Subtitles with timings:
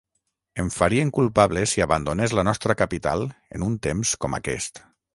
[0.63, 4.87] Em farien culpable si abandonés la nostra capital en un temps com aquest.